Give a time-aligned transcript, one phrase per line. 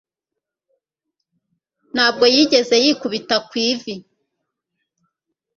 [1.93, 3.93] ntabwo yigeze yikubita ku ivi